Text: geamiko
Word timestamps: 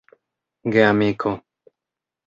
geamiko 0.71 1.31